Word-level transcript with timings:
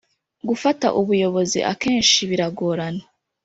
gufata 0.47 0.87
ubuyobozi 1.01 1.59
akenshi 1.71 2.17
biragorana 2.29 3.03